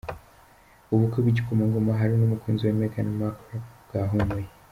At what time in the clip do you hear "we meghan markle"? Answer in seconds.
2.63-3.59